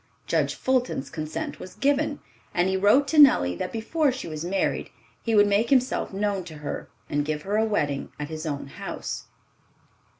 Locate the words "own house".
8.47-9.25